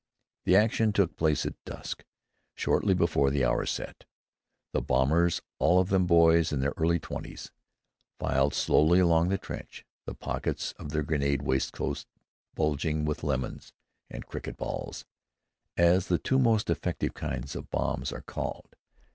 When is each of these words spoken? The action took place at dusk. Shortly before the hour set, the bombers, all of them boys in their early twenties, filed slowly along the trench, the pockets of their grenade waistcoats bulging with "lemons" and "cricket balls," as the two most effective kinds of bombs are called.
The 0.45 0.55
action 0.55 0.91
took 0.93 1.15
place 1.15 1.45
at 1.45 1.63
dusk. 1.63 2.05
Shortly 2.55 2.95
before 2.95 3.29
the 3.29 3.45
hour 3.45 3.67
set, 3.67 4.05
the 4.73 4.81
bombers, 4.81 5.43
all 5.59 5.77
of 5.79 5.89
them 5.89 6.07
boys 6.07 6.51
in 6.51 6.59
their 6.59 6.73
early 6.75 6.97
twenties, 6.97 7.51
filed 8.17 8.55
slowly 8.55 8.97
along 8.99 9.29
the 9.29 9.37
trench, 9.37 9.85
the 10.07 10.15
pockets 10.15 10.71
of 10.79 10.89
their 10.89 11.03
grenade 11.03 11.43
waistcoats 11.43 12.07
bulging 12.55 13.05
with 13.05 13.23
"lemons" 13.23 13.73
and 14.09 14.25
"cricket 14.25 14.57
balls," 14.57 15.05
as 15.77 16.07
the 16.07 16.17
two 16.17 16.39
most 16.39 16.71
effective 16.71 17.13
kinds 17.13 17.55
of 17.55 17.69
bombs 17.69 18.11
are 18.11 18.23
called. 18.23 18.75